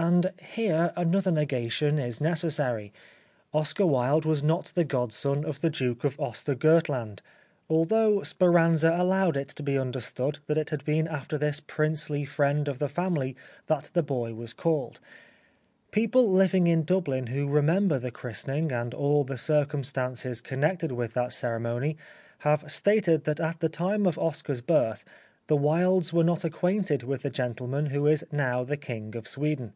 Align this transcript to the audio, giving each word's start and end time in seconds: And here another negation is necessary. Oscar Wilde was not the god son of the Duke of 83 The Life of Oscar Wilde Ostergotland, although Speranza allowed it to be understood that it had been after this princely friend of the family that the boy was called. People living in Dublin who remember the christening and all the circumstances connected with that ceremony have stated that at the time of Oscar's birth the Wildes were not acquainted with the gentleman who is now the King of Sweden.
And 0.00 0.30
here 0.54 0.92
another 0.96 1.32
negation 1.32 1.98
is 1.98 2.20
necessary. 2.20 2.92
Oscar 3.52 3.84
Wilde 3.84 4.24
was 4.24 4.44
not 4.44 4.66
the 4.76 4.84
god 4.84 5.12
son 5.12 5.44
of 5.44 5.60
the 5.60 5.70
Duke 5.70 6.04
of 6.04 6.12
83 6.12 6.12
The 6.12 6.12
Life 6.12 6.14
of 6.14 6.26
Oscar 6.28 6.52
Wilde 6.52 6.62
Ostergotland, 6.62 7.20
although 7.68 8.22
Speranza 8.22 8.96
allowed 8.96 9.36
it 9.36 9.48
to 9.48 9.62
be 9.64 9.76
understood 9.76 10.38
that 10.46 10.56
it 10.56 10.70
had 10.70 10.84
been 10.84 11.08
after 11.08 11.36
this 11.36 11.58
princely 11.58 12.24
friend 12.24 12.68
of 12.68 12.78
the 12.78 12.88
family 12.88 13.34
that 13.66 13.90
the 13.92 14.04
boy 14.04 14.32
was 14.34 14.52
called. 14.52 15.00
People 15.90 16.30
living 16.30 16.68
in 16.68 16.84
Dublin 16.84 17.26
who 17.26 17.48
remember 17.48 17.98
the 17.98 18.12
christening 18.12 18.70
and 18.70 18.94
all 18.94 19.24
the 19.24 19.36
circumstances 19.36 20.40
connected 20.40 20.92
with 20.92 21.14
that 21.14 21.32
ceremony 21.32 21.96
have 22.42 22.62
stated 22.70 23.24
that 23.24 23.40
at 23.40 23.58
the 23.58 23.68
time 23.68 24.06
of 24.06 24.16
Oscar's 24.16 24.60
birth 24.60 25.04
the 25.48 25.56
Wildes 25.56 26.12
were 26.12 26.22
not 26.22 26.44
acquainted 26.44 27.02
with 27.02 27.22
the 27.22 27.30
gentleman 27.30 27.86
who 27.86 28.06
is 28.06 28.22
now 28.30 28.64
the 28.64 28.76
King 28.76 29.16
of 29.16 29.26
Sweden. 29.26 29.72